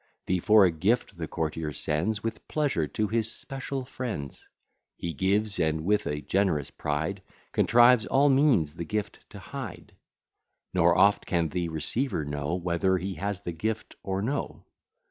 [0.25, 4.49] Thee for a gift the courtier sends With pleasure to his special friends:
[4.95, 9.93] He gives, and with a generous pride, Contrives all means the gift to hide:
[10.73, 14.63] Nor oft can the receiver know, Whether he has the gift or no.